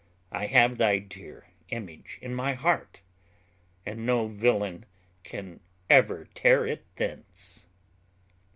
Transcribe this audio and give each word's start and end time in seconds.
I 0.31 0.47
have 0.47 0.79
thy 0.79 0.97
dear 0.97 1.45
image 1.69 2.17
in 2.23 2.33
my 2.33 2.53
heart, 2.53 3.01
and 3.85 4.03
no 4.03 4.25
villain 4.25 4.87
can 5.23 5.59
ever 5.91 6.25
tear 6.33 6.65
it 6.65 6.87
thence." 6.95 7.67